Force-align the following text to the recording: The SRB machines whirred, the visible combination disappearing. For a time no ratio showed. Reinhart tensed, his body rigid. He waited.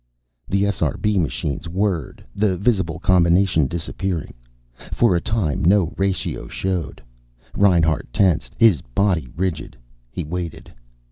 The 0.47 0.63
SRB 0.63 1.19
machines 1.19 1.69
whirred, 1.69 2.25
the 2.35 2.57
visible 2.57 2.97
combination 2.97 3.67
disappearing. 3.67 4.33
For 4.91 5.15
a 5.15 5.21
time 5.21 5.63
no 5.63 5.93
ratio 5.95 6.47
showed. 6.47 7.03
Reinhart 7.53 8.11
tensed, 8.11 8.55
his 8.57 8.81
body 8.81 9.27
rigid. 9.37 9.77
He 10.09 10.23
waited. 10.23 10.73